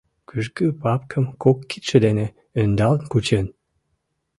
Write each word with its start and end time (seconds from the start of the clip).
Кӱжгӱ 0.27 0.67
папкым 0.81 1.25
кок 1.43 1.57
кидше 1.69 1.97
дене 2.05 2.27
ӧндалын 2.61 3.03
кучен. 3.11 3.45